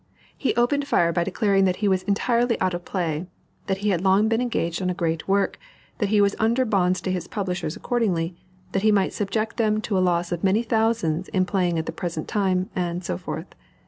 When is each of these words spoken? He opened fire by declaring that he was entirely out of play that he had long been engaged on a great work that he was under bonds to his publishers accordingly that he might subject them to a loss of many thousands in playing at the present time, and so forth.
He 0.35 0.55
opened 0.55 0.87
fire 0.87 1.13
by 1.13 1.23
declaring 1.23 1.65
that 1.65 1.75
he 1.75 1.87
was 1.87 2.01
entirely 2.01 2.59
out 2.59 2.73
of 2.73 2.83
play 2.83 3.27
that 3.67 3.77
he 3.85 3.89
had 3.91 4.01
long 4.01 4.27
been 4.27 4.41
engaged 4.41 4.81
on 4.81 4.89
a 4.89 4.95
great 4.95 5.27
work 5.27 5.59
that 5.99 6.09
he 6.09 6.19
was 6.19 6.35
under 6.39 6.65
bonds 6.65 7.01
to 7.01 7.11
his 7.11 7.27
publishers 7.27 7.75
accordingly 7.75 8.35
that 8.71 8.81
he 8.81 8.91
might 8.91 9.13
subject 9.13 9.57
them 9.57 9.79
to 9.81 9.95
a 9.99 9.99
loss 9.99 10.31
of 10.31 10.43
many 10.43 10.63
thousands 10.63 11.27
in 11.27 11.45
playing 11.45 11.77
at 11.77 11.85
the 11.85 11.91
present 11.91 12.27
time, 12.27 12.71
and 12.75 13.03
so 13.05 13.15
forth. 13.15 13.53